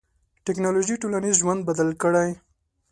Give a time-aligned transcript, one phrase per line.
[0.45, 2.29] ټکنالوژي ټولنیز ژوند بدل کړی.